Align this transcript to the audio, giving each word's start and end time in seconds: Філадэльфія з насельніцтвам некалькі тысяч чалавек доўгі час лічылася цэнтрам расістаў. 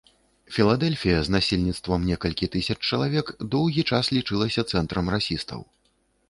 Філадэльфія 0.55 1.17
з 1.27 1.33
насельніцтвам 1.35 2.07
некалькі 2.11 2.49
тысяч 2.55 2.77
чалавек 2.89 3.27
доўгі 3.57 3.85
час 3.91 4.11
лічылася 4.19 4.61
цэнтрам 4.75 5.05
расістаў. 5.17 5.61